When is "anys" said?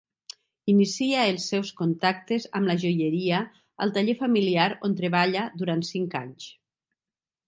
6.21-6.49